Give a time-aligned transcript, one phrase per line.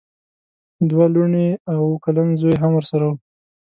[0.89, 3.15] دوه لوڼې او اوه کلن زوی یې هم ورسره وو.